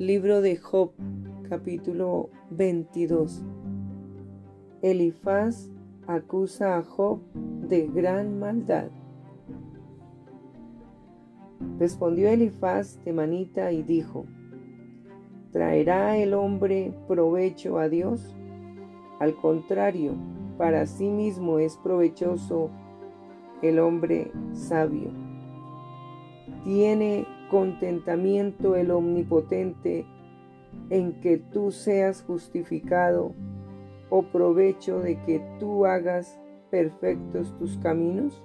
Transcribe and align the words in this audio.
Libro 0.00 0.40
de 0.40 0.56
Job, 0.56 0.92
capítulo 1.46 2.30
22. 2.52 3.44
Elifaz 4.80 5.70
acusa 6.06 6.78
a 6.78 6.82
Job 6.82 7.20
de 7.34 7.86
gran 7.86 8.38
maldad. 8.38 8.88
Respondió 11.78 12.30
Elifaz 12.30 12.98
de 13.04 13.12
Manita 13.12 13.72
y 13.72 13.82
dijo, 13.82 14.24
¿traerá 15.52 16.16
el 16.16 16.32
hombre 16.32 16.94
provecho 17.06 17.78
a 17.78 17.90
Dios? 17.90 18.34
Al 19.18 19.36
contrario, 19.36 20.14
para 20.56 20.86
sí 20.86 21.10
mismo 21.10 21.58
es 21.58 21.76
provechoso 21.76 22.70
el 23.60 23.78
hombre 23.78 24.32
sabio. 24.54 25.10
Tiene 26.64 27.26
contentamiento 27.50 28.76
el 28.76 28.90
omnipotente 28.90 30.06
en 30.88 31.20
que 31.20 31.36
tú 31.36 31.72
seas 31.72 32.22
justificado 32.22 33.34
o 34.08 34.22
provecho 34.22 35.00
de 35.00 35.20
que 35.24 35.42
tú 35.58 35.84
hagas 35.84 36.38
perfectos 36.70 37.54
tus 37.58 37.76
caminos? 37.78 38.42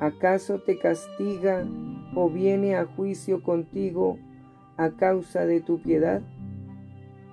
¿Acaso 0.00 0.60
te 0.60 0.78
castiga 0.78 1.66
o 2.14 2.28
viene 2.28 2.76
a 2.76 2.84
juicio 2.84 3.42
contigo 3.42 4.18
a 4.76 4.90
causa 4.90 5.46
de 5.46 5.60
tu 5.60 5.80
piedad? 5.80 6.22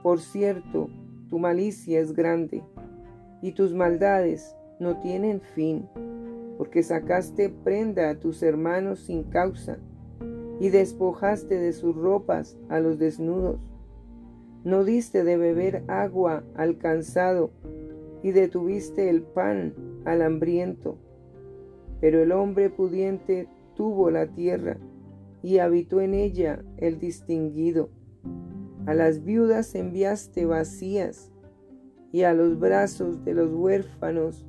Por 0.02 0.20
cierto, 0.20 0.89
tu 1.30 1.39
malicia 1.39 2.00
es 2.00 2.14
grande 2.14 2.64
y 3.41 3.53
tus 3.53 3.73
maldades 3.73 4.55
no 4.80 5.00
tienen 5.00 5.41
fin, 5.41 5.88
porque 6.58 6.84
sacaste 6.84 7.50
prenda 7.50 8.09
a 8.09 8.20
tus 8.20 8.44
hermanos 8.44 9.00
sin 9.00 9.23
causa 9.23 9.78
y 10.63 10.70
despojaste 10.70 11.59
de 11.59 11.73
sus 11.73 11.94
ropas 11.94 12.58
a 12.70 12.80
los 12.80 12.98
desnudos. 12.98 13.59
No 14.63 14.86
diste 14.86 15.25
de 15.25 15.36
beber 15.36 15.83
agua 15.89 16.45
al 16.56 16.78
cansado 16.78 17.52
y 18.23 18.31
detuviste 18.31 19.09
el 19.09 19.23
pan 19.23 19.73
al 20.06 20.22
hambriento. 20.22 20.97
Pero 22.00 22.23
el 22.23 22.31
hombre 22.31 22.69
pudiente 22.69 23.50
tuvo 23.75 24.09
la 24.09 24.28
tierra 24.28 24.78
y 25.41 25.58
habitó 25.58 26.00
en 26.00 26.14
ella 26.14 26.64
el 26.78 26.97
distinguido. 26.97 27.89
A 28.86 28.94
las 28.94 29.25
viudas 29.25 29.75
enviaste 29.75 30.45
vacías 30.45 31.30
y 32.14 32.23
a 32.23 32.34
los 32.34 32.58
brazos 32.58 33.25
de 33.25 33.34
los 33.34 33.52
huérfanos 33.53 34.45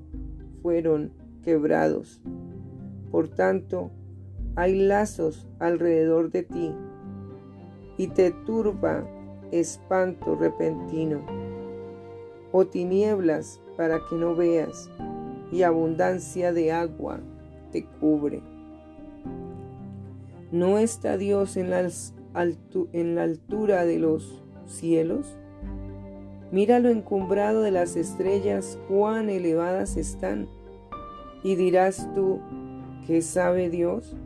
fueron 0.63 1.11
quebrados. 1.43 2.23
Por 3.11 3.31
tanto, 3.31 3.91
hay 4.57 4.75
lazos 4.75 5.49
alrededor 5.59 6.31
de 6.31 6.43
ti 6.45 6.75
y 7.97 8.09
te 8.09 8.31
turba 8.31 9.05
espanto 9.51 10.37
repentino 10.37 11.21
o 12.53 12.67
tinieblas 12.67 13.61
para 13.77 14.01
que 14.09 14.17
no 14.17 14.35
veas 14.35 14.91
y 15.51 15.63
abundancia 15.63 16.53
de 16.53 16.73
agua 16.73 17.21
te 17.73 17.85
cubre. 17.85 18.43
¿No 20.53 20.79
está 20.79 21.17
Dios 21.17 21.57
en 21.57 21.71
la, 21.71 21.89
altura 23.23 23.85
de 23.85 23.99
los 23.99 24.45
cielos? 24.67 25.37
Mira 26.53 26.79
lo 26.79 26.91
encumbrado 26.91 27.63
de 27.63 27.73
las 27.73 27.97
estrellas, 27.97 28.79
cuán 28.89 29.29
elevadas 29.31 29.97
están. 29.97 30.49
Y 31.43 31.57
dirás 31.57 32.09
tú, 32.15 32.39
¿qué 33.07 33.21
sabe 33.21 33.69
Dios? 33.69 34.17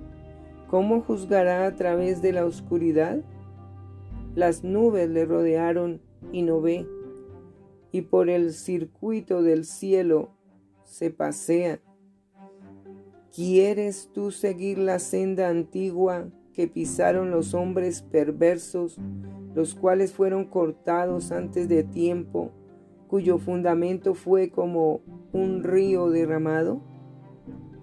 ¿Cómo 0.68 1.00
juzgará 1.00 1.66
a 1.66 1.74
través 1.76 2.20
de 2.20 2.32
la 2.32 2.44
oscuridad? 2.44 3.22
Las 4.34 4.64
nubes 4.64 5.08
le 5.08 5.24
rodearon 5.24 6.02
y 6.30 6.42
no 6.42 6.60
ve, 6.60 6.86
y 7.90 8.02
por 8.02 8.28
el 8.28 8.52
circuito 8.52 9.42
del 9.42 9.64
cielo 9.64 10.30
se 10.84 11.10
pasea. 11.10 11.80
¿Quieres 13.34 14.10
tú 14.12 14.30
seguir 14.30 14.78
la 14.78 14.98
senda 14.98 15.48
antigua 15.48 16.28
que 16.52 16.68
pisaron 16.68 17.30
los 17.30 17.54
hombres 17.54 18.02
perversos, 18.02 18.98
los 19.54 19.74
cuales 19.74 20.12
fueron 20.12 20.44
cortados 20.44 21.32
antes 21.32 21.68
de 21.68 21.82
tiempo, 21.82 22.50
cuyo 23.06 23.38
fundamento 23.38 24.14
fue 24.14 24.50
como 24.50 25.00
un 25.32 25.62
río 25.62 26.10
derramado? 26.10 26.82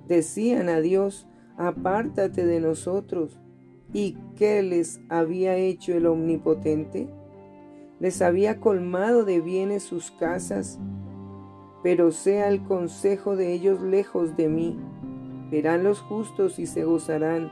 Decían 0.07 0.69
a 0.69 0.81
Dios, 0.81 1.27
apártate 1.57 2.45
de 2.45 2.59
nosotros. 2.59 3.39
¿Y 3.93 4.17
qué 4.35 4.61
les 4.61 4.99
había 5.09 5.55
hecho 5.55 5.93
el 5.93 6.05
Omnipotente? 6.05 7.07
Les 7.99 8.21
había 8.21 8.59
colmado 8.59 9.23
de 9.23 9.39
bienes 9.39 9.83
sus 9.83 10.11
casas, 10.11 10.79
pero 11.81 12.11
sea 12.11 12.49
el 12.49 12.63
consejo 12.63 13.35
de 13.35 13.53
ellos 13.53 13.81
lejos 13.81 14.35
de 14.35 14.49
mí. 14.49 14.77
Verán 15.49 15.83
los 15.83 16.01
justos 16.01 16.59
y 16.59 16.65
se 16.65 16.83
gozarán, 16.83 17.51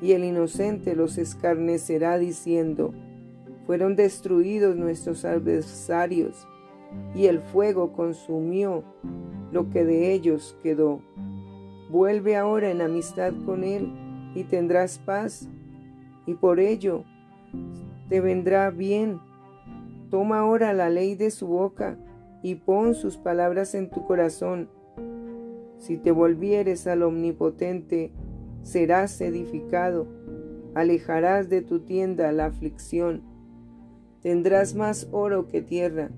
y 0.00 0.12
el 0.12 0.24
inocente 0.24 0.94
los 0.94 1.18
escarnecerá 1.18 2.18
diciendo, 2.18 2.92
fueron 3.66 3.96
destruidos 3.96 4.76
nuestros 4.76 5.24
adversarios, 5.24 6.46
y 7.14 7.26
el 7.26 7.40
fuego 7.40 7.92
consumió 7.92 8.84
lo 9.50 9.70
que 9.70 9.84
de 9.84 10.12
ellos 10.12 10.56
quedó. 10.62 11.00
Vuelve 11.94 12.36
ahora 12.36 12.72
en 12.72 12.80
amistad 12.80 13.32
con 13.46 13.62
Él 13.62 13.92
y 14.34 14.42
tendrás 14.42 14.98
paz, 14.98 15.48
y 16.26 16.34
por 16.34 16.58
ello 16.58 17.04
te 18.08 18.20
vendrá 18.20 18.68
bien. 18.70 19.20
Toma 20.10 20.40
ahora 20.40 20.72
la 20.72 20.90
ley 20.90 21.14
de 21.14 21.30
su 21.30 21.46
boca 21.46 21.96
y 22.42 22.56
pon 22.56 22.96
sus 22.96 23.16
palabras 23.16 23.76
en 23.76 23.90
tu 23.90 24.04
corazón. 24.04 24.68
Si 25.78 25.96
te 25.96 26.10
volvieres 26.10 26.88
al 26.88 27.04
Omnipotente, 27.04 28.10
serás 28.62 29.20
edificado, 29.20 30.08
alejarás 30.74 31.48
de 31.48 31.62
tu 31.62 31.78
tienda 31.78 32.32
la 32.32 32.46
aflicción, 32.46 33.22
tendrás 34.20 34.74
más 34.74 35.06
oro 35.12 35.46
que 35.46 35.62
tierra, 35.62 36.10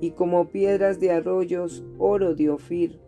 y 0.00 0.12
como 0.12 0.46
piedras 0.50 1.00
de 1.00 1.10
arroyos, 1.10 1.82
oro 1.98 2.36
de 2.36 2.50
Ofir. 2.50 3.05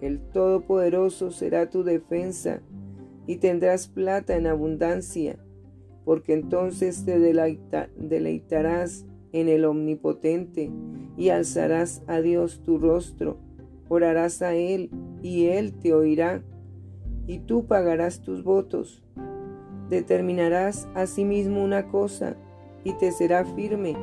El 0.00 0.20
Todopoderoso 0.20 1.30
será 1.30 1.68
tu 1.68 1.84
defensa 1.84 2.62
y 3.26 3.36
tendrás 3.36 3.86
plata 3.86 4.36
en 4.36 4.46
abundancia, 4.46 5.38
porque 6.04 6.32
entonces 6.32 7.04
te 7.04 7.18
deleitarás 7.18 9.06
en 9.32 9.48
el 9.48 9.64
Omnipotente 9.64 10.70
y 11.16 11.28
alzarás 11.28 12.02
a 12.06 12.20
Dios 12.20 12.62
tu 12.64 12.78
rostro, 12.78 13.36
orarás 13.88 14.40
a 14.42 14.54
Él 14.54 14.90
y 15.22 15.46
Él 15.46 15.74
te 15.74 15.92
oirá, 15.92 16.42
y 17.26 17.40
tú 17.40 17.66
pagarás 17.66 18.22
tus 18.22 18.42
votos. 18.42 19.04
Determinarás 19.88 20.88
asimismo 20.94 21.62
una 21.62 21.88
cosa 21.88 22.36
y 22.84 22.94
te 22.94 23.12
será 23.12 23.44
firme, 23.44 23.96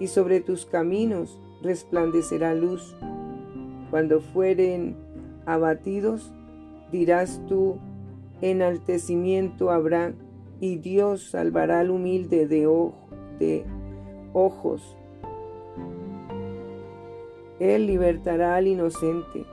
y 0.00 0.06
sobre 0.06 0.40
tus 0.40 0.64
caminos 0.64 1.40
resplandecerá 1.62 2.54
luz. 2.54 2.96
Cuando 3.90 4.20
fueren 4.20 4.96
abatidos, 5.46 6.32
dirás 6.92 7.40
tú, 7.48 7.78
enaltecimiento 8.42 9.70
habrá, 9.70 10.12
y 10.60 10.76
Dios 10.76 11.30
salvará 11.30 11.80
al 11.80 11.90
humilde 11.90 12.46
de, 12.46 12.68
de 13.38 13.64
ojos. 14.32 14.96
Él 17.58 17.86
libertará 17.86 18.56
al 18.56 18.66
inocente, 18.66 19.44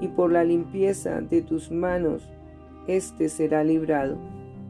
y 0.00 0.08
por 0.08 0.32
la 0.32 0.42
limpieza 0.42 1.20
de 1.20 1.42
tus 1.42 1.70
manos, 1.70 2.28
éste 2.86 3.28
será 3.28 3.62
librado. 3.62 4.16